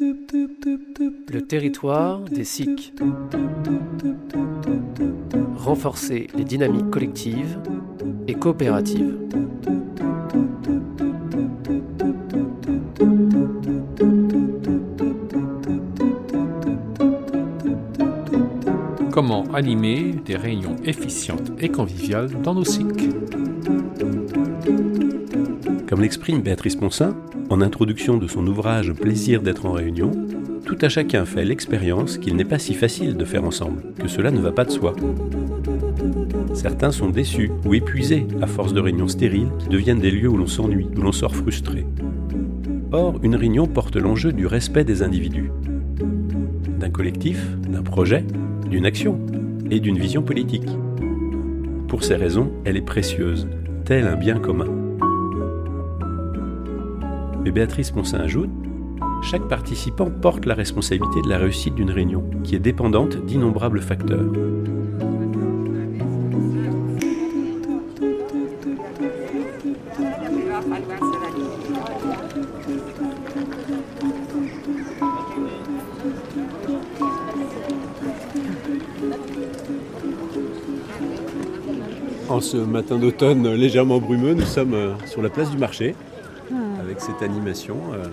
[0.00, 2.92] Le territoire des SIC.
[5.56, 7.58] Renforcer les dynamiques collectives
[8.28, 9.18] et coopératives.
[19.10, 23.08] Comment animer des réunions efficientes et conviviales dans nos SIC
[25.88, 27.16] Comme l'exprime Béatrice Ponsin,
[27.48, 30.10] en introduction de son ouvrage Plaisir d'être en réunion,
[30.66, 34.30] tout à chacun fait l'expérience qu'il n'est pas si facile de faire ensemble, que cela
[34.30, 34.94] ne va pas de soi.
[36.52, 40.36] Certains sont déçus ou épuisés à force de réunions stériles qui deviennent des lieux où
[40.36, 41.86] l'on s'ennuie, où l'on sort frustré.
[42.92, 45.50] Or, une réunion porte l'enjeu du respect des individus,
[46.78, 48.26] d'un collectif, d'un projet,
[48.70, 49.18] d'une action
[49.70, 50.68] et d'une vision politique.
[51.88, 53.48] Pour ces raisons, elle est précieuse,
[53.86, 54.77] tel un bien commun.
[57.50, 58.50] Béatrice Ponsin ajoute
[59.22, 64.32] chaque participant porte la responsabilité de la réussite d'une réunion, qui est dépendante d'innombrables facteurs.
[82.28, 85.94] En ce matin d'automne légèrement brumeux, nous sommes euh, sur la place du marché
[86.88, 87.76] avec cette animation.
[87.92, 88.06] euh.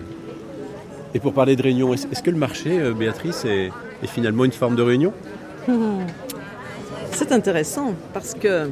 [1.14, 3.70] Et pour parler de réunion, est-ce que le marché, euh, Béatrice, est,
[4.02, 5.12] est finalement une forme de réunion?
[7.12, 8.68] C'est intéressant parce que,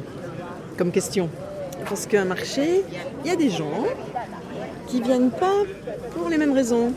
[0.77, 1.27] comme question,
[1.89, 2.83] parce qu'un marché,
[3.23, 3.83] il y a des gens
[4.87, 5.63] qui viennent pas
[6.13, 6.93] pour les mêmes raisons.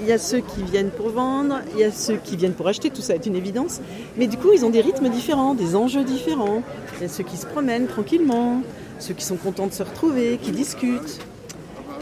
[0.00, 2.68] Il y a ceux qui viennent pour vendre, il y a ceux qui viennent pour
[2.68, 3.80] acheter, tout ça est une évidence.
[4.16, 6.62] Mais du coup, ils ont des rythmes différents, des enjeux différents.
[6.96, 8.62] Il y a ceux qui se promènent tranquillement,
[9.00, 11.20] ceux qui sont contents de se retrouver, qui discutent.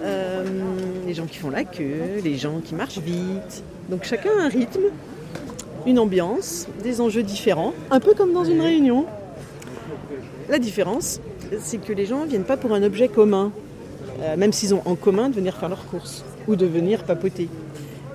[0.02, 0.44] Euh,
[1.06, 3.62] les gens qui font la queue, les gens qui marchent vite.
[3.88, 4.82] Donc chacun a un rythme,
[5.86, 9.06] une ambiance, des enjeux différents, un peu comme dans une réunion.
[10.48, 11.20] La différence,
[11.60, 13.52] c'est que les gens ne viennent pas pour un objet commun,
[14.20, 17.48] euh, même s'ils ont en commun de venir faire leurs courses ou de venir papoter.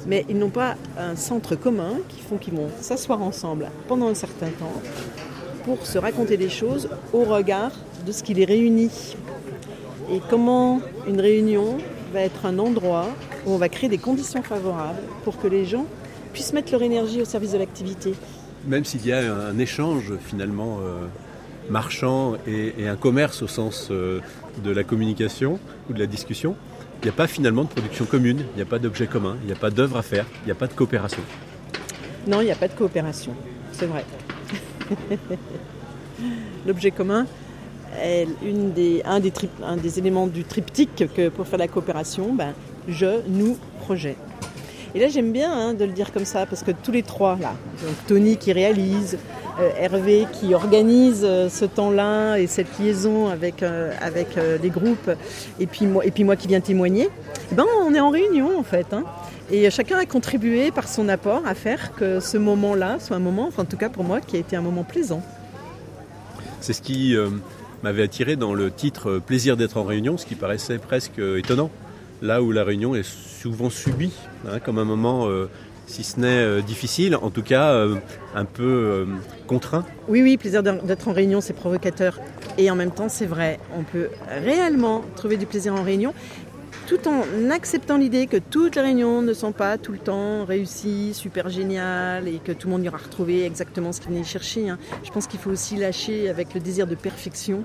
[0.08, 4.16] Mais ils n'ont pas un centre commun qui font qu'ils vont s'asseoir ensemble pendant un
[4.16, 4.82] certain temps
[5.64, 7.72] pour se raconter des choses au regard
[8.06, 9.16] de ce qui les réunit.
[10.12, 11.78] Et comment une réunion
[12.14, 13.08] va être un endroit
[13.46, 15.86] où on va créer des conditions favorables pour que les gens
[16.34, 18.14] puissent mettre leur énergie au service de l'activité.
[18.68, 21.08] Même s'il y a un échange finalement euh,
[21.70, 24.20] marchand et, et un commerce au sens euh,
[24.64, 26.56] de la communication ou de la discussion,
[27.02, 29.48] il n'y a pas finalement de production commune, il n'y a pas d'objet commun, il
[29.48, 31.24] n'y a pas d'œuvre à faire, il n'y a pas de coopération.
[32.28, 33.34] Non, il n'y a pas de coopération,
[33.72, 34.06] c'est vrai.
[36.68, 37.26] L'objet commun
[38.76, 39.20] des, un,
[39.78, 42.54] des éléments du triptyque que pour faire la coopération, ben,
[42.88, 44.16] je, nous, projet.
[44.94, 47.38] Et là, j'aime bien hein, de le dire comme ça, parce que tous les trois,
[47.40, 49.18] là, donc Tony qui réalise,
[49.60, 55.12] euh, Hervé qui organise euh, ce temps-là et cette liaison avec, euh, avec les groupes,
[55.60, 57.10] et puis, moi, qui viens témoigner,
[57.54, 58.88] ben, on est en réunion en fait.
[58.92, 59.04] hein.
[59.50, 63.48] Et chacun a contribué par son apport à faire que ce moment-là soit un moment,
[63.48, 65.22] enfin en tout cas pour moi, qui a été un moment plaisant.
[66.62, 67.18] C'est ce qui
[67.84, 71.72] m'avait attiré dans le titre Plaisir d'être en réunion, ce qui paraissait presque euh, étonnant.
[72.22, 74.14] Là où la réunion est souvent subie,
[74.48, 75.50] hein, comme un moment, euh,
[75.88, 77.84] si ce n'est euh, difficile, en tout cas
[78.36, 79.08] un peu
[79.48, 79.86] contraint.
[80.08, 82.20] Oui, oui, plaisir d'être en réunion, c'est provocateur.
[82.58, 84.10] Et en même temps, c'est vrai, on peut
[84.46, 86.14] réellement trouver du plaisir en réunion,
[86.92, 91.14] tout en acceptant l'idée que toutes les réunions ne sont pas tout le temps réussies,
[91.14, 94.68] super géniales, et que tout le monde y aura retrouvé exactement ce qu'il venait chercher.
[94.68, 94.78] hein.
[95.02, 97.64] Je pense qu'il faut aussi lâcher avec le désir de perfection.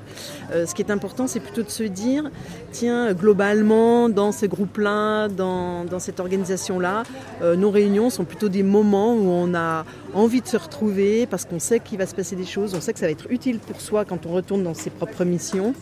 [0.53, 2.31] Euh, ce qui est important, c'est plutôt de se dire,
[2.71, 7.03] tiens, globalement, dans ce groupe-là, dans, dans cette organisation-là,
[7.43, 11.45] euh, nos réunions sont plutôt des moments où on a envie de se retrouver parce
[11.47, 13.59] qu'on sait qu'il va se passer des choses, on sait que ça va être utile
[13.59, 15.75] pour soi quand on retourne dans ses propres missions.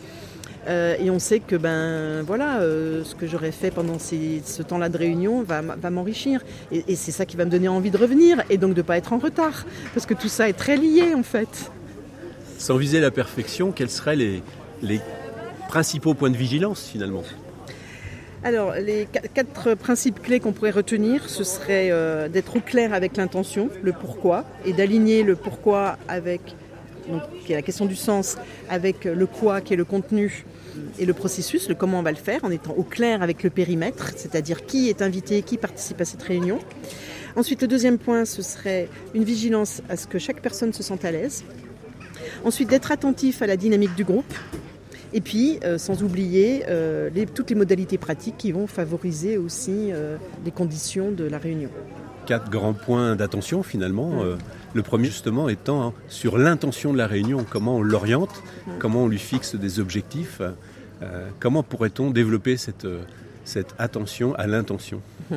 [0.66, 4.62] Euh, et on sait que ben voilà, euh, ce que j'aurais fait pendant ces- ce
[4.62, 5.60] temps-là de réunion va,
[5.90, 6.42] m'enrichir.
[6.72, 8.82] Et, et c'est ça qui va me donner envie de revenir et donc de ne
[8.82, 9.66] pas être en retard.
[9.92, 11.70] Parce que tout ça est très lié en fait.
[12.58, 14.42] Sans viser la perfection, quels seraient les,
[14.80, 15.00] les
[15.68, 17.24] principaux points de vigilance finalement?
[18.42, 22.92] Alors, les qu- quatre principes clés qu'on pourrait retenir, ce serait euh, d'être au clair
[22.92, 26.40] avec l'intention, le pourquoi, et d'aligner le pourquoi avec,
[27.10, 28.36] donc, qui est la question du sens,
[28.68, 30.44] avec le quoi, qui est le contenu,
[30.98, 33.50] et le processus, le comment on va le faire, en étant au clair avec le
[33.50, 36.58] périmètre, c'est-à-dire qui est invité, qui participe à cette réunion.
[37.36, 41.04] Ensuite, le deuxième point, ce serait une vigilance à ce que chaque personne se sente
[41.04, 41.44] à l'aise.
[42.44, 44.32] Ensuite, d'être attentif à la dynamique du groupe.
[45.12, 49.90] Et puis, euh, sans oublier euh, les- toutes les modalités pratiques qui vont favoriser aussi
[49.92, 51.70] euh, les conditions de la réunion.
[52.26, 54.24] Quatre grands points d'attention finalement.
[54.74, 58.42] Le premier justement étant hein, sur l'intention de la réunion, comment on l'oriente,
[58.78, 60.40] comment on lui fixe des objectifs,
[61.02, 63.02] euh, comment pourrait-on développer cette, euh,
[63.44, 65.00] cette attention à l'intention?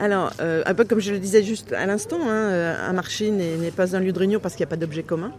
[0.00, 3.56] Alors, euh, un peu comme je le disais juste à l'instant, hein, un marché n'est
[3.56, 5.32] n'est pas un lieu de réunion parce qu'il n'y a pas d'objet commun.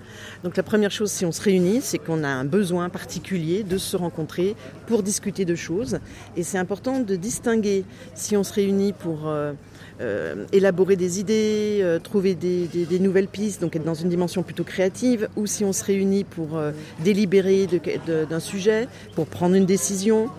[0.44, 3.78] Donc la première chose, si on se réunit, c'est qu'on a un besoin particulier de
[3.78, 4.56] se rencontrer
[4.88, 6.00] pour discuter de choses.
[6.38, 7.84] Et c'est important de distinguer
[8.16, 9.28] si on se réunit pour...
[9.28, 9.54] euh,
[10.02, 14.64] euh, élaborer des idées, euh, trouver des, nouvelles pistes, donc être dans une dimension plutôt
[14.64, 16.72] créative, ou si on se réunit pour euh,
[17.04, 17.68] délibérer
[18.08, 20.30] d'un sujet, pour prendre une décision,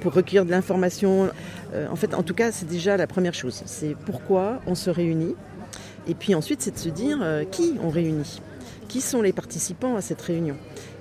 [0.00, 1.30] pour recueillir de l'information.
[1.90, 3.62] En fait, en tout cas, c'est déjà la première chose.
[3.66, 5.34] C'est pourquoi on se réunit.
[6.06, 7.18] Et puis ensuite, c'est de se dire
[7.50, 8.40] qui on réunit.
[8.88, 10.56] Qui sont les participants à cette réunion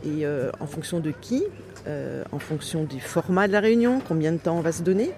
[0.05, 0.25] Et
[0.59, 1.43] en fonction de qui,
[2.31, 5.11] en fonction du format de la réunion, combien de temps on va se donner,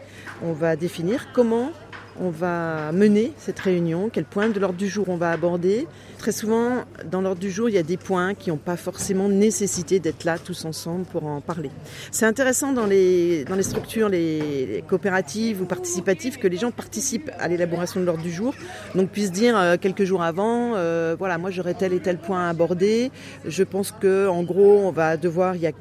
[0.43, 1.71] on va définir comment
[2.19, 5.87] on va mener cette réunion, quel point de l'ordre du jour on va aborder.
[6.19, 9.29] Très souvent, dans l'ordre du jour, il y a des points qui n'ont pas forcément
[9.29, 11.71] nécessité d'être là tous ensemble pour en parler.
[12.11, 17.31] C'est intéressant dans les, dans les structures les, coopératives ou participatives que les gens participent
[17.39, 18.53] à l'élaboration de l'ordre du jour,
[18.95, 22.47] donc puissent dire euh, quelques jours avant, euh, voilà, moi j'aurai tel et tel point
[22.47, 23.11] à aborder.
[23.45, 25.73] Je pense que en gros, on va devoir y,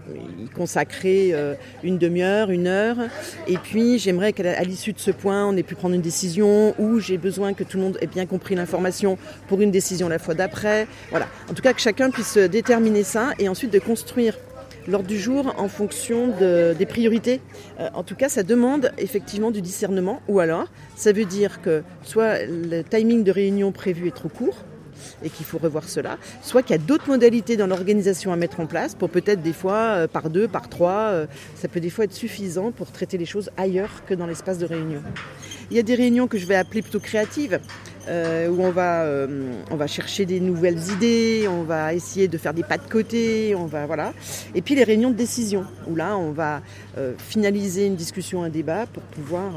[0.54, 2.96] consacrer euh, une demi-heure, une heure.
[3.48, 7.00] Et puis, j'aimerais qu'à l'issue de ce point, on ait pu prendre une décision ou
[7.00, 9.18] j'ai besoin que tout le monde ait bien compris l'information
[9.48, 10.86] pour une décision la d'après.
[11.10, 11.26] Voilà.
[11.50, 14.36] En tout cas, que chacun puisse déterminer ça et ensuite de construire
[14.86, 17.40] l'ordre du jour en fonction de- des priorités.
[17.78, 20.66] Euh, en tout cas, ça demande effectivement du discernement ou alors
[20.96, 24.64] ça veut dire que soit le timing de réunion prévu est trop court,
[25.22, 28.58] et qu'il faut revoir cela, soit qu'il y a d'autres modalités dans l'organisation à mettre
[28.58, 31.90] en place pour peut-être des fois euh, par deux, par trois, euh, ça peut des
[31.90, 35.00] fois être suffisant pour traiter les choses ailleurs que dans l'espace de réunion.
[35.70, 37.60] Il y a des réunions que je vais appeler plutôt créatives,
[38.08, 42.38] euh, où on va, euh, on va chercher des nouvelles idées, on va essayer de
[42.38, 44.14] faire des pas de côté, on va voilà.
[44.54, 46.62] Et puis les réunions de décision, où là on va
[46.96, 49.54] euh, finaliser une discussion, un débat pour pouvoir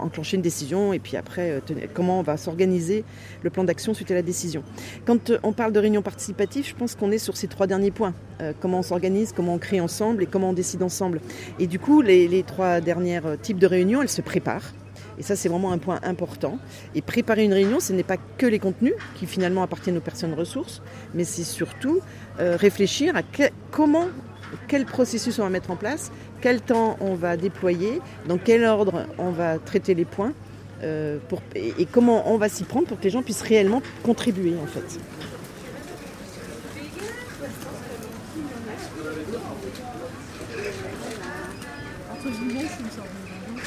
[0.00, 1.60] enclencher une décision et puis après
[1.94, 3.04] comment on va s'organiser
[3.42, 4.62] le plan d'action suite à la décision.
[5.04, 8.14] Quand on parle de réunion participative, je pense qu'on est sur ces trois derniers points.
[8.60, 11.20] Comment on s'organise, comment on crée ensemble et comment on décide ensemble.
[11.58, 14.72] Et du coup, les, les trois dernières types de réunions, elles se préparent.
[15.18, 16.58] Et ça, c'est vraiment un point important.
[16.94, 20.34] Et préparer une réunion, ce n'est pas que les contenus qui finalement appartiennent aux personnes
[20.34, 20.82] ressources,
[21.14, 22.00] mais c'est surtout
[22.40, 23.22] euh, réfléchir à
[23.70, 24.06] comment,
[24.68, 29.06] quel processus on va mettre en place, quel temps on va déployer, dans quel ordre
[29.18, 30.32] on va traiter les points,
[30.84, 31.18] euh,
[31.56, 34.66] et, et comment on va s'y prendre pour que les gens puissent réellement contribuer en
[34.66, 35.00] fait.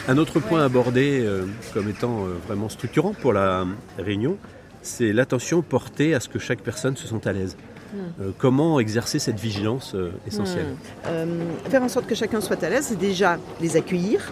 [0.08, 3.66] Un autre point abordé euh, comme étant euh, vraiment structurant pour la
[3.98, 4.38] réunion,
[4.82, 7.56] c'est l'attention portée à ce que chaque personne se sente à l'aise.
[8.22, 10.66] Euh, comment exercer cette vigilance euh, essentielle
[11.08, 14.32] Euh, faire en sorte que chacun soit à l'aise, c'est déjà les accueillir.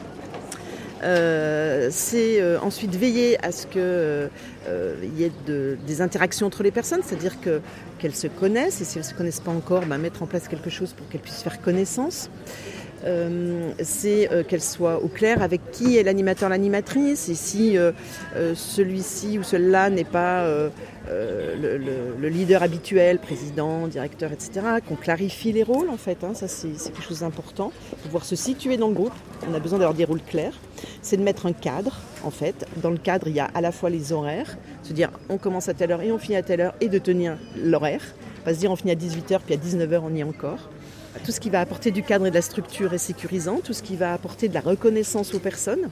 [1.91, 4.29] C'est ensuite veiller à ce qu'il
[5.17, 7.61] y ait de- des interactions entre les personnes, c'est-à-dire que,
[7.99, 10.47] qu'elles se connaissent, et si elles ne se connaissent pas encore, bah, mettre en place
[10.49, 12.29] quelque chose pour qu'elles puissent faire connaissance.
[13.05, 17.91] Euh, c'est euh, qu'elles soient au clair avec qui est l'animateur, l'animatrice, et si euh,
[18.55, 20.45] celui-ci ou celle-là n'est pas
[21.07, 26.33] le, le- le leader habituel, président, directeur, etc., qu'on clarifie les rôles en fait, hein,
[26.33, 27.71] ça c'est c'est quelque chose d'important,
[28.03, 29.13] pouvoir se situer dans le groupe,
[29.49, 30.53] on a besoin d'avoir des rôles clairs,
[31.01, 33.71] c'est de mettre un cadre en fait, dans le cadre il y a à la
[33.71, 36.61] fois les horaires, se dire on commence à telle heure et on finit à telle
[36.61, 38.01] heure, et de tenir l'horaire,
[38.45, 40.69] pas se dire on finit à 18h puis à 19h on y est encore,
[41.23, 43.83] tout ce qui va apporter du cadre et de la structure est sécurisant, tout ce
[43.83, 45.89] qui va apporter de la reconnaissance aux personnes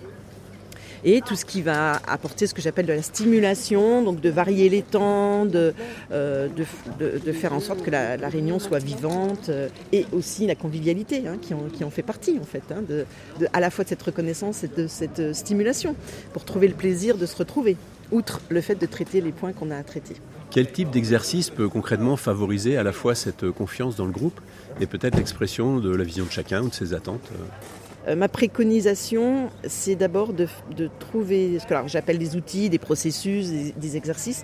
[1.04, 4.70] et tout ce qui va apporter ce que j'appelle de la stimulation, donc de varier
[4.70, 5.74] les temps, de,
[6.12, 6.50] euh,
[7.34, 11.54] faire en sorte que la, réunion soit vivante euh, et aussi la convivialité hein, qui,
[11.54, 12.84] en, fait partie en fait, hein,
[13.54, 15.96] à la fois de cette reconnaissance et de cette euh, stimulation
[16.34, 17.78] pour trouver le plaisir de se retrouver,
[18.12, 20.16] outre le fait de traiter les points qu'on a à traiter.
[20.50, 24.40] Quel type d'exercice peut concrètement favoriser à la fois cette confiance dans le groupe
[24.80, 27.44] et peut-être l'expression de la vision de chacun ou de ses attentes euh
[28.08, 30.48] Euh, ma préconisation, c'est d'abord de,
[31.00, 34.44] trouver ce que j'appelle des outils, des processus, des exercices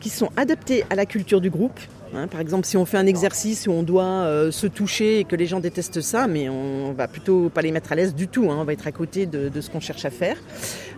[0.00, 1.78] qui sont adaptés à la culture du groupe.
[2.14, 2.26] Hein.
[2.28, 5.36] par exemple, si on fait un exercice où on doit euh, se toucher et que
[5.36, 8.50] les gens détestent ça, mais on va plutôt pas les mettre à l'aise du tout.
[8.50, 8.56] hein.
[8.60, 10.36] on va être à côté de, ce qu'on cherche à faire.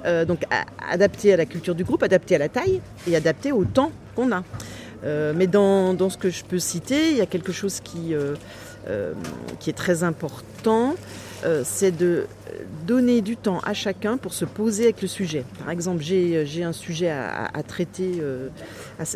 [0.06, 3.52] Euh, donc, à- adapté à la culture du groupe, adapté à la taille et adapté
[3.52, 4.42] au temps qu'on a.
[5.04, 8.14] Euh, mais dans, dans ce que je peux citer, il y a quelque chose qui,
[9.60, 10.94] qui est très important,
[11.44, 12.26] euh, c'est de
[12.86, 15.44] donner du temps à chacun pour se poser avec le sujet.
[15.58, 18.22] Par exemple, j'ai un sujet à, traiter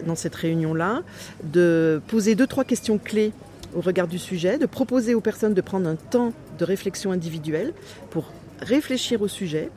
[0.07, 1.03] dans cette réunion-là,
[1.45, 3.33] de poser deux, trois questions clés
[3.75, 7.75] au regard du sujet, de proposer aux personnes de prendre un temps de réflexion individuelle
[8.11, 9.71] pour réfléchir au sujet,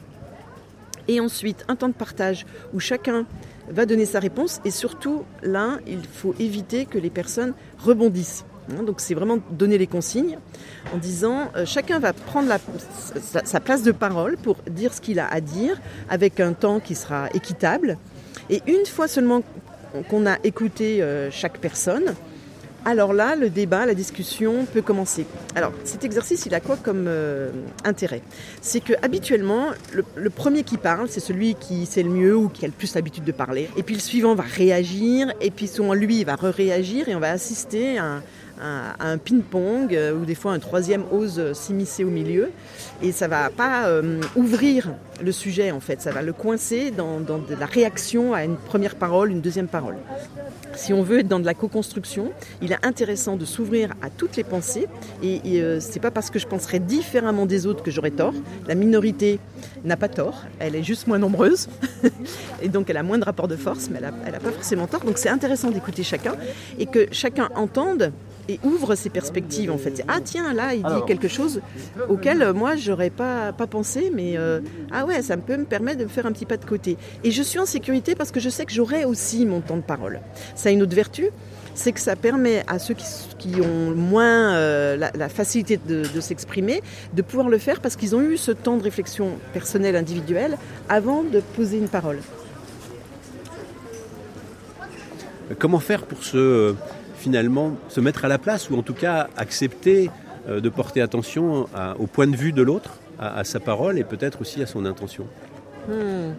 [1.08, 3.25] et ensuite un temps de partage où chacun
[3.70, 8.46] va donner sa réponse et surtout là il faut éviter que les personnes rebondissent.
[8.70, 10.38] Hein, donc c'est vraiment donner les consignes
[10.94, 12.53] en disant euh, chacun va prendre
[13.44, 16.96] sa, place de parole pour dire ce qu'il a à dire avec un temps qui
[16.96, 17.98] sera équitable.
[18.50, 19.41] Et une fois seulement
[20.10, 22.15] qu'on a écouté euh, chaque personne,
[22.84, 25.27] alors là, le débat, la discussion peut commencer.
[25.53, 27.51] Alors, cet exercice, il a quoi comme euh,
[27.84, 28.24] intérêt?
[28.60, 32.65] C'est que habituellement, le, premier qui parle, c'est celui qui sait le mieux ou qui
[32.65, 33.70] a le plus l'habitude de parler.
[33.77, 37.30] Et puis le suivant va réagir, et puis son lui va re-réagir, et on va
[37.30, 38.24] assister à un,
[38.62, 42.51] un, ping-pong euh, où des fois un troisième ose s'immiscer au milieu
[43.01, 47.20] et ça va pas euh, ouvrir le sujet en fait, ça va le coincer dans,
[47.20, 49.96] de la réaction à une première parole, une deuxième parole.
[50.75, 54.36] Si on veut être dans de la co-construction, il est intéressant de s'ouvrir à toutes
[54.36, 54.88] les pensées
[55.22, 58.34] et, euh, c'est pas parce que je penserais différemment des autres que j'aurais tort.
[58.68, 59.39] La minorité
[59.84, 61.68] n'a pas tort, elle est juste moins nombreuse
[62.62, 65.01] et donc elle a moins de rapport de force, mais elle n'a pas forcément tort.
[65.01, 66.36] Donc c'est intéressant d'écouter chacun
[66.80, 68.12] et que chacun entende
[68.50, 70.03] et ouvre ses perspectives en fait.
[70.07, 71.62] Ah tiens, là il dit quelque chose
[72.10, 74.60] auquel euh, moi j'aurais pas, pas pensé, mais euh,
[74.91, 76.98] ah ouais, ça peut me permettre de me faire un petit pas de côté.
[77.24, 79.81] Et je suis en sécurité parce que je sais que j'aurai aussi mon temps de
[79.81, 80.21] parole.
[80.55, 81.29] Ça a une autre vertu,
[81.74, 82.95] c'est que ça permet à ceux
[83.38, 86.81] qui, ont moins euh, la, facilité de, de s'exprimer
[87.13, 90.57] de pouvoir le faire parce qu'ils ont eu ce temps de réflexion personnelle, individuelle,
[90.89, 92.19] avant de poser une parole.
[95.60, 96.75] Comment faire pour se
[97.22, 100.10] finalement se mettre à la place ou en tout cas accepter
[100.50, 101.68] euh, de porter attention
[102.00, 105.28] au point de vue de l'autre, à, sa parole et peut-être aussi à son intention.
[105.88, 106.34] Hmm.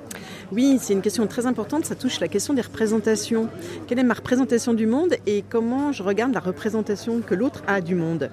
[0.53, 1.85] Oui, c'est une question très importante.
[1.85, 3.49] Ça touche la question des représentations.
[3.87, 7.81] Quelle est ma représentation du monde et comment je regarde la représentation que l'autre a
[7.81, 8.31] du monde?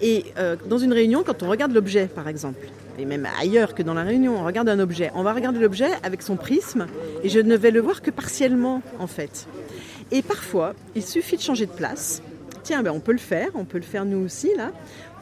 [0.00, 2.66] Et euh, dans une réunion, quand on regarde l'objet, par exemple,
[2.98, 5.10] et même ailleurs que dans la réunion, on regarde un objet.
[5.14, 6.86] On va regarder l'objet avec son prisme
[7.22, 9.46] et je ne vais le voir que partiellement, en fait.
[10.12, 12.22] Et parfois, il suffit de changer de place.
[12.62, 14.70] Tiens, ben on peut le faire, on peut le faire nous aussi, là.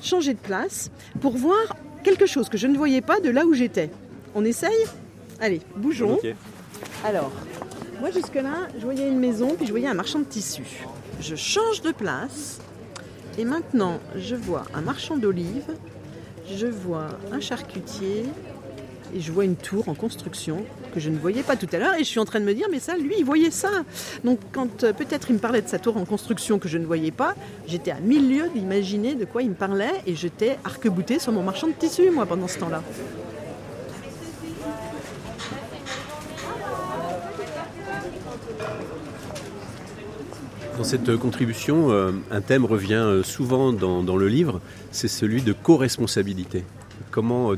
[0.00, 0.90] Changer de place
[1.21, 3.90] pour voir quelque chose que je ne voyais pas de là où j'étais.
[4.35, 4.87] On essaye?
[5.40, 6.18] Allez, bougeons.
[7.04, 7.33] Alors,
[8.00, 10.85] moi jusque-là, je voyais une maison, puis je voyais un marchand de tissus.
[11.21, 12.61] Je change de place,
[13.38, 15.75] et maintenant, je vois un marchand d'olives,
[16.50, 18.25] je vois un charcutier,
[19.15, 21.95] et je vois une tour en construction que je ne voyais pas tout à l'heure
[21.95, 23.71] et je suis en train de me dire mais ça lui il voyait ça
[24.25, 26.87] donc quand euh, peut-être il me parlait de sa tour en construction que je ne
[26.87, 27.35] voyais pas
[27.67, 31.43] j'étais à mille lieues d'imaginer de quoi il me parlait et j'étais arc-bouté sur mon
[31.43, 32.83] marchand de tissus moi pendant ce temps-là
[40.77, 44.61] Dans cette contribution, euh, un thème revient euh, souvent dans, le livre,
[44.93, 46.65] c'est celui de co-responsabilité.
[47.11, 47.55] Comment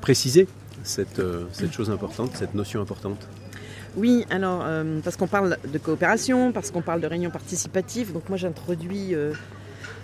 [0.00, 0.48] préciser
[0.86, 3.26] cette, euh, cette chose importante, cette notion importante
[3.96, 8.28] oui, alors euh, parce qu'on parle de coopération, parce qu'on parle de réunion participative, donc
[8.28, 9.32] moi j'introduis euh,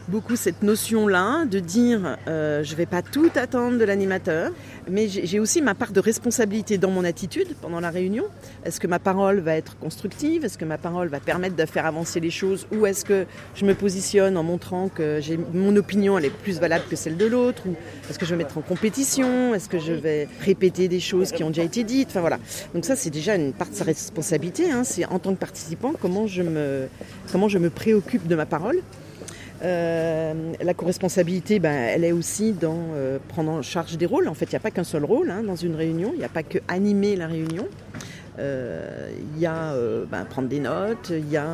[0.09, 4.50] beaucoup cette notion-là de dire euh, je ne vais pas tout attendre de l'animateur,
[4.88, 8.25] mais j'ai aussi ma part de responsabilité dans mon attitude pendant la réunion.
[8.64, 10.44] Est-ce que ma parole va être constructive?
[10.44, 12.66] Est-ce que ma parole va permettre de faire avancer les choses?
[12.73, 15.21] Ou est-ce que je me positionne en montrant que
[15.54, 17.62] mon opinion elle est plus valable que celle de l'autre?
[17.66, 17.75] Ou
[18.11, 19.54] est-ce que je vais mettre en compétition?
[19.54, 22.09] Est-ce que je vais répéter des choses qui ont déjà été dites?
[22.11, 22.38] Enfin voilà.
[22.75, 24.71] Donc ça c'est déjà une part de sa responsabilité.
[24.71, 24.85] Hein.
[24.85, 26.88] C'est en tant que participant comment je me,
[27.30, 28.80] comment je me préoccupe de ma parole.
[29.62, 34.26] Euh, la co-responsabilité, ben, elle est aussi dans euh, prendre en charge des rôles.
[34.28, 36.25] En fait, il n'y a pas qu'un seul rôle hein, dans une réunion, il n'y
[36.25, 37.69] a pas que animer la réunion.
[38.38, 39.75] Euh, il y a
[40.11, 41.47] ben, prendre des notes, il y a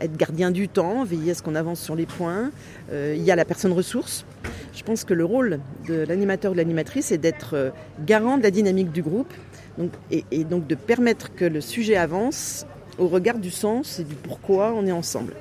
[0.00, 2.52] être gardien du temps, veiller à ce qu'on avance sur les points,
[2.92, 4.24] il y a la personne ressource.
[4.72, 7.72] Je pense que le rôle de l'animateur ou de l'animatrice est d'être
[8.06, 9.32] garant de la dynamique du groupe
[10.10, 12.64] et, et donc de permettre que le sujet avance
[12.98, 15.34] au regard du sens et du pourquoi on est ensemble.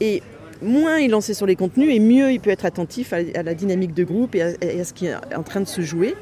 [0.00, 0.20] Et
[0.62, 3.54] moins il en sait sur les contenus et mieux il peut être attentif à, la
[3.54, 6.14] dynamique de groupe et à, ce qui est en train de se jouer.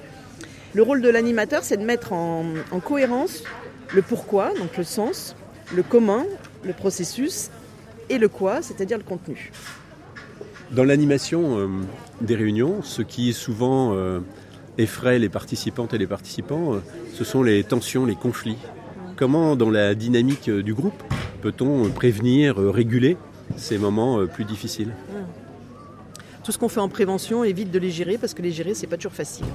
[0.73, 2.45] Le rôle de l'animateur, c'est de mettre en,
[2.85, 3.43] cohérence
[3.93, 5.35] le pourquoi, donc le sens,
[5.75, 6.25] le comment,
[6.65, 7.51] le processus,
[8.09, 9.51] et le quoi, c'est-à-dire le contenu.
[10.71, 11.69] Dans l'animation euh,
[12.21, 14.21] des réunions, ce qui souvent euh,
[14.79, 16.79] effraie les participantes et les participants, euh,
[17.15, 18.59] ce sont les tensions, les conflits.
[19.17, 21.03] Comment, dans la dynamique du groupe,
[21.43, 23.17] peut-on prévenir, réguler
[23.57, 24.93] ces moments euh, plus difficiles
[26.43, 28.87] tout ce qu'on fait en prévention évite de les gérer parce que les gérer c'est
[28.87, 29.47] pas toujours facile.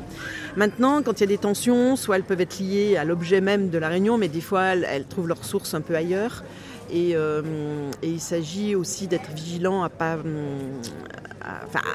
[0.55, 3.69] Maintenant, quand il y a des tensions, soit elles peuvent être liées à l'objet même
[3.69, 6.43] de la réunion, mais des fois elles, trouvent leur source un peu ailleurs.
[6.91, 7.41] Et, euh,
[8.03, 10.17] il s'agit aussi d'être vigilant à pas,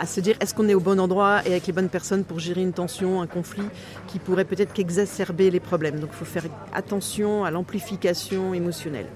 [0.00, 2.40] à, se dire est-ce qu'on est au bon endroit et avec les bonnes personnes pour
[2.40, 3.66] gérer une tension, un conflit
[4.09, 6.00] qui pourrait peut-être qu'exacerber les problèmes.
[6.00, 9.07] Donc il faut faire attention à l'amplification émotionnelle.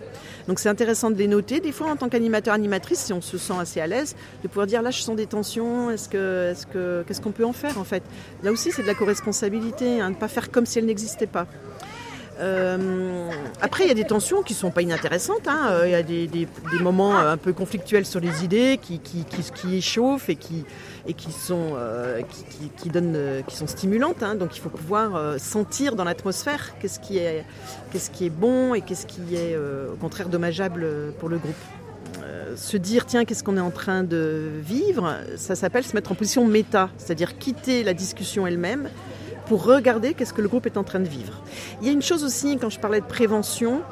[0.49, 1.61] Donc c'est intéressant de les noter.
[1.61, 4.67] Des fois, en tant qu'animateur, animatrice, si on se sent assez à l'aise, de pouvoir
[4.67, 5.91] dire là, je sens des tensions.
[5.91, 8.03] Est-ce que, est-ce que, qu'est-ce qu'on peut en faire en fait?
[8.43, 11.27] Là aussi, c'est de la co-responsabilité, hein, de ne pas faire comme si elle n'existait
[11.27, 11.47] pas.
[12.41, 15.47] Euh, après, il y a des tensions qui ne sont pas inintéressantes.
[15.47, 15.69] Hein.
[15.71, 16.49] Euh, il y a des,
[16.81, 20.65] moments euh, un peu conflictuels sur les idées qui, qui, qui, échauffent et qui,
[21.07, 21.77] et qui, sont,
[22.79, 24.23] qui, donnent, qui sont stimulantes.
[24.23, 24.35] Hein.
[24.35, 27.45] Donc il faut pouvoir sentir dans l'atmosphère qu'est-ce qui, est,
[28.13, 30.87] qui est bon et qu'est-ce qui est au contraire dommageable
[31.19, 31.55] pour le groupe.
[32.57, 36.15] se dire, tiens, qu'est-ce qu'on est en train de vivre, ça s'appelle se mettre en
[36.15, 38.89] position méta, c'est-à-dire quitter la discussion elle-même
[39.47, 41.43] pour regarder qu'est-ce que le groupe est en train de vivre.
[41.81, 43.83] Il y a une chose aussi, quand je parlais de prévention,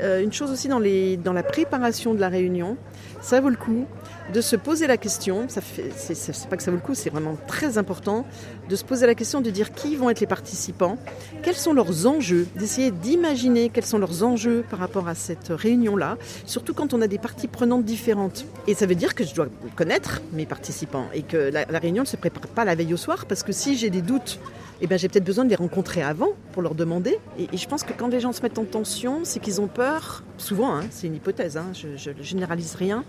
[0.00, 2.76] euh, une chose aussi dans, les, dans la préparation de la réunion,
[3.20, 3.86] ça vaut le coup
[4.32, 7.78] de se poser la question, c'est, pas que ça vaut le coup, c'est vraiment très
[7.78, 8.26] important,
[8.68, 10.98] de se poser la question de dire qui vont être les participants,
[11.42, 16.18] quels sont leurs enjeux, d'essayer d'imaginer quels sont leurs enjeux par rapport à cette réunion-là,
[16.44, 18.44] surtout quand on a des parties prenantes différentes.
[18.66, 22.08] Et ça veut dire que je dois connaître mes participants et que la, réunion ne
[22.08, 24.38] se prépare pas la veille au soir, parce que si j'ai des doutes
[24.80, 27.18] eh ben, j'ai peut-être besoin de les rencontrer avant pour leur demander.
[27.38, 30.22] Et, je pense que quand les gens se mettent en tension, c'est qu'ils ont peur,
[30.36, 33.04] souvent, hein, c'est une hypothèse, hein, je ne généralise rien,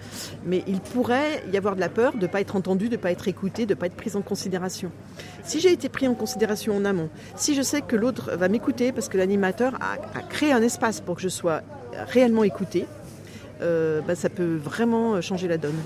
[0.46, 3.02] mais il pourrait y avoir de la peur de ne pas être entendu, de ne
[3.02, 4.92] pas être écouté, de ne pas être pris en considération.
[5.44, 8.92] Si j'ai été pris en considération en amont, si je sais que l'autre va m'écouter
[8.92, 11.62] parce que l'animateur a, créé un espace pour que je sois
[12.10, 12.86] réellement écouté,
[13.62, 15.80] euh, ben, ça peut vraiment changer la donne.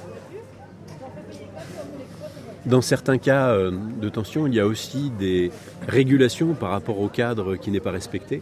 [2.65, 5.51] Dans certains cas euh, de tension, il y a aussi des
[5.87, 8.41] régulations par rapport au cadre qui n'est pas respecté.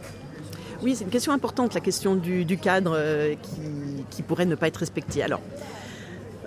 [0.82, 3.36] Oui, c'est une question importante, la question du, cadre euh,
[4.10, 5.22] qui, pourrait ne pas être respecté.
[5.22, 5.42] Alors,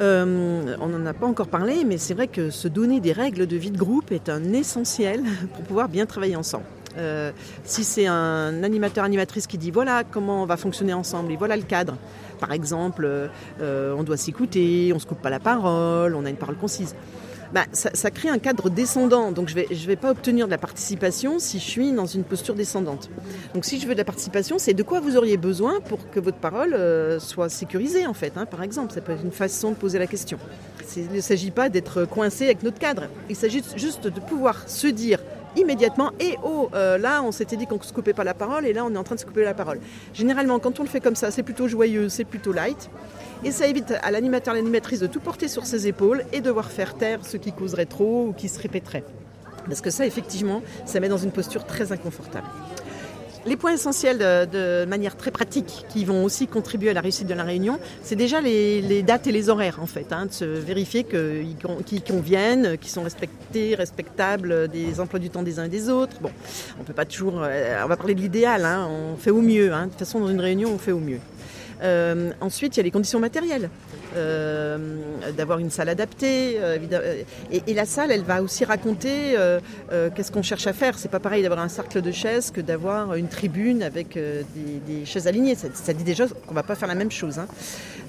[0.00, 3.46] euh, on n'en a pas encore parlé, mais c'est vrai que se donner des règles
[3.46, 5.22] de vie de groupe est un essentiel
[5.54, 6.64] pour pouvoir bien travailler ensemble.
[7.64, 11.56] si c'est un animateur, animatrice qui dit voilà comment on va fonctionner ensemble et voilà
[11.56, 11.96] le cadre,
[12.38, 13.08] par exemple,
[13.60, 16.94] on doit s'écouter, on ne se coupe pas la parole, on a une parole concise.
[17.54, 19.30] Bah, ça, crée un cadre descendant.
[19.30, 22.04] Donc je ne vais, je vais pas obtenir de la participation si je suis dans
[22.04, 23.08] une posture descendante.
[23.54, 26.18] Donc si je veux de la participation, c'est de quoi vous auriez besoin pour que
[26.18, 28.92] votre parole euh, soit sécurisée en fait, hein, par exemple.
[28.92, 30.36] Ça peut être une façon de poser la question.
[30.96, 33.04] Il ne s'agit pas d'être coincé avec notre cadre.
[33.30, 35.20] Il s'agit juste de pouvoir se dire
[35.56, 38.66] immédiatement et oh euh, là on s'était dit qu'on ne se coupait pas la parole
[38.66, 39.78] et là on est en train de se couper la parole.
[40.12, 42.90] Généralement quand on le fait comme ça c'est plutôt joyeux, c'est plutôt light
[43.44, 46.94] et ça évite à l'animateur, l'animatrice de tout porter sur ses épaules et devoir faire
[46.94, 49.04] taire ce qui causerait trop ou qui se répéterait.
[49.66, 52.46] Parce que ça, effectivement, ça met dans une posture très inconfortable.
[53.46, 57.34] Les points essentiels de, manière très pratique qui vont aussi contribuer à la réussite de
[57.34, 61.04] la réunion, c'est déjà les, dates et les horaires en fait, hein, de se vérifier
[61.04, 66.16] qu'ils conviennent, qu'ils sont respectés, respectables des emplois du temps des uns et des autres.
[66.22, 66.30] Bon,
[66.80, 69.74] on peut pas toujours, euh, on va parler de l'idéal, hein, on fait au mieux.
[69.74, 69.86] Hein.
[69.86, 71.20] De toute façon, dans une réunion, on fait au mieux.
[71.82, 73.70] Euh, ensuite, il y a les conditions matérielles.
[74.16, 74.78] Euh,
[75.36, 76.56] d'avoir une salle adaptée.
[76.60, 76.78] Euh,
[77.50, 79.36] et, la salle, elle va aussi raconter
[80.14, 80.98] qu'est-ce qu'on cherche à faire.
[80.98, 85.26] C'est pas pareil d'avoir un cercle de chaises que d'avoir une tribune avec des, chaises
[85.26, 85.56] alignées.
[85.56, 87.38] Ça, dit déjà qu'on va pas faire la même chose.
[87.38, 87.46] Hein.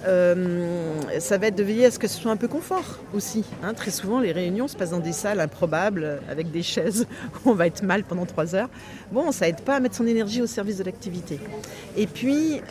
[0.05, 3.43] Ça va être de veiller à ce que ce soit un peu confort aussi.
[3.63, 3.73] Hein.
[3.73, 7.07] Très souvent, les réunions se passent dans des salles improbables avec des chaises
[7.45, 8.69] où on va être mal pendant trois heures.
[9.11, 11.39] Bon, ça aide pas à mettre son énergie au service de l'activité.
[11.97, 12.61] Et puis,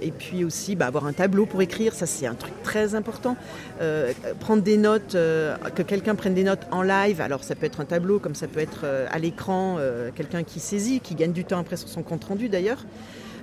[0.00, 3.36] et puis aussi bah, avoir un tableau pour écrire, ça c'est un truc très important.
[3.80, 7.66] Euh, prendre des notes, euh, que quelqu'un prenne des notes en live, alors ça peut
[7.66, 9.78] être un tableau comme ça peut être euh, à l'écran,
[10.14, 12.84] quelqu'un qui saisit, qui gagne du temps après sur son compte rendu d'ailleurs.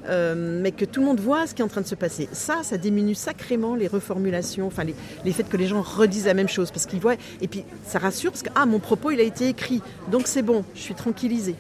[0.08, 2.28] Mais que tout le monde voit ce qui est en train de se passer.
[2.32, 6.34] Ça, ça diminue sacrément les reformulations, enfin les, les faits que les gens redisent la
[6.34, 9.20] même chose, parce qu'ils voient, et puis ça rassure, parce que ah, mon propos, il
[9.20, 11.56] a été écrit, donc c'est bon, je suis tranquillisé.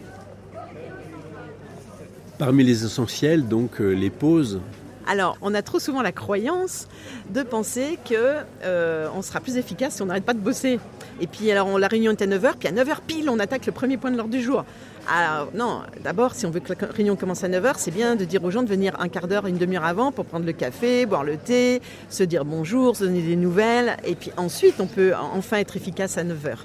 [2.38, 4.60] Parmi les essentiels, donc les pauses
[5.06, 6.88] alors, on a trop souvent la croyance
[7.29, 10.79] de penser que euh, on sera plus efficace si on n'arrête pas de bosser.
[11.19, 13.71] Et puis, alors, la réunion est à 9h, puis à 9h pile, on attaque le
[13.71, 14.63] premier point de l'ordre du jour.
[15.08, 18.24] Alors, non, d'abord, si on veut que la réunion commence à 9h, c'est bien de
[18.24, 21.06] dire aux gens de venir un quart d'heure, une demi-heure avant pour prendre le café,
[21.06, 23.98] boire le thé, se dire bonjour, se donner des nouvelles.
[24.06, 26.58] Et puis ensuite, on peut enfin être efficace à 9h.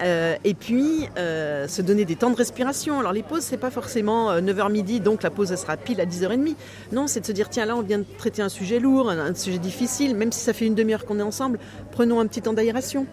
[0.00, 3.00] Euh, et puis, euh, se donner des temps de respiration.
[3.00, 6.06] Alors, les pauses, c'est pas forcément 9h euh, midi, donc la pause, sera pile à
[6.06, 6.54] 10h30.
[6.92, 9.34] Non, c'est de se dire, tiens, là, on vient de traiter un sujet lourd, un,
[9.34, 11.58] sujet difficile, même si ça fait une demi-heure qu'on est ensemble,
[11.90, 13.06] prenons un petit temps d'aération.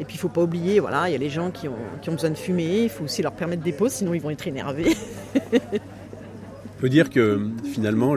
[0.00, 2.12] Et puis il ne faut pas oublier, voilà, il y a les gens qui ont,
[2.12, 4.96] besoin de fumer, il faut aussi leur permettre des pauses, sinon ils vont être énervés.
[5.34, 7.40] On peut dire que
[7.72, 8.14] finalement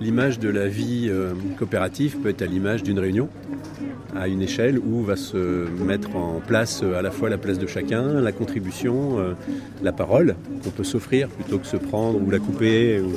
[0.00, 3.28] l'image de la vie euh, coopérative peut être à l'image d'une réunion
[4.16, 7.58] à une échelle où va se mettre en place euh, à la fois la place
[7.58, 9.32] de chacun, la contribution, euh,
[9.82, 13.12] la parole qu'on peut s'offrir plutôt que se prendre ou la couper ou,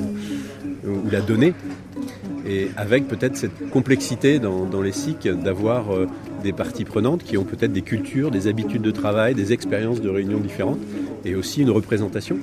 [1.12, 1.54] la donner.
[2.48, 5.88] Et avec peut-être cette complexité dans, dans les SIC d'avoir
[6.46, 10.10] des parties prenantes qui ont peut-être des cultures, des habitudes de travail, des expériences de
[10.10, 10.80] réunion différentes
[11.26, 12.38] et aussi une représentation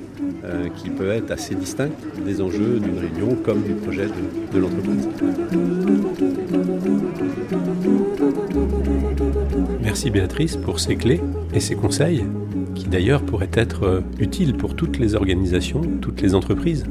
[0.45, 1.95] euh, qui peut être assez distincte
[2.27, 5.09] des enjeux d'une réunion comme du projet de, de l'entreprise.
[9.81, 11.21] Merci Béatrice pour ces clés
[11.55, 12.25] et ces conseils
[12.75, 16.87] qui d'ailleurs pourraient être euh, utiles pour toutes les organisations, toutes les entreprises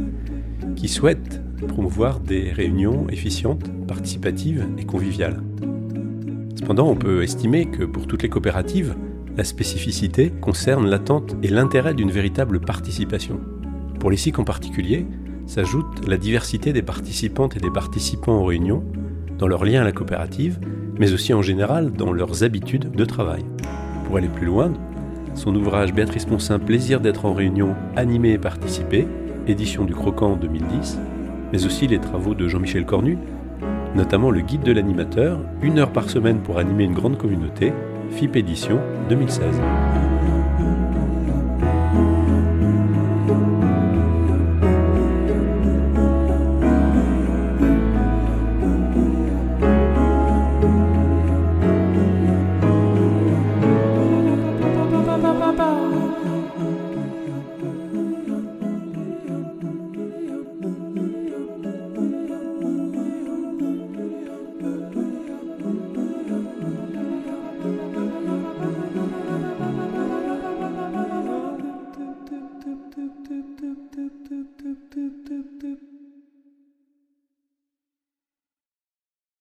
[0.77, 5.41] qui souhaitent promouvoir des réunions efficientes, participatives et conviviales.
[6.61, 8.95] Cependant, on peut estimer que pour toutes les coopératives,
[9.35, 13.39] la spécificité concerne l'attente et l'intérêt d'une véritable participation.
[13.99, 15.07] Pour les SIC en particulier,
[15.47, 18.83] s'ajoute la diversité des participantes et des participants aux réunions,
[19.39, 20.59] dans leur lien à la coopérative,
[20.99, 23.43] mais aussi en général dans leurs habitudes de travail.
[24.05, 24.71] Pour aller plus loin,
[25.33, 29.07] son ouvrage Béatrice Ponsin Plaisir d'être en réunion, animé et participer,
[29.47, 30.99] édition du Croquant 2010,
[31.51, 33.17] mais aussi les travaux de Jean-Michel Cornu,
[33.95, 37.73] notamment le guide de l'animateur, une heure par semaine pour animer une grande communauté,
[38.11, 39.45] FIP édition 2016.